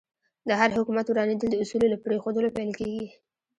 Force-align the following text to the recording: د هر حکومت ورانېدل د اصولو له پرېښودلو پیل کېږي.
د 0.47 0.49
هر 0.59 0.69
حکومت 0.77 1.05
ورانېدل 1.09 1.47
د 1.51 1.55
اصولو 1.63 1.91
له 1.93 1.97
پرېښودلو 2.05 2.53
پیل 2.55 2.71
کېږي. 2.79 3.07